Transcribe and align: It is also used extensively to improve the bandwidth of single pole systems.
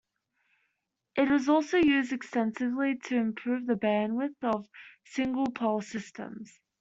It 1.15 1.29
is 1.29 1.47
also 1.47 1.77
used 1.77 2.11
extensively 2.11 2.95
to 3.03 3.17
improve 3.17 3.67
the 3.67 3.75
bandwidth 3.75 4.41
of 4.43 4.67
single 5.03 5.51
pole 5.51 5.81
systems. 5.81 6.59